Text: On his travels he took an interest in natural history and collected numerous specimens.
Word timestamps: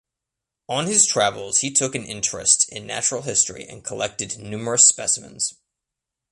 On 0.67 0.87
his 0.87 1.05
travels 1.05 1.59
he 1.59 1.69
took 1.71 1.93
an 1.93 2.03
interest 2.05 2.67
in 2.69 2.87
natural 2.87 3.21
history 3.21 3.67
and 3.67 3.83
collected 3.83 4.39
numerous 4.39 4.83
specimens. 4.83 5.59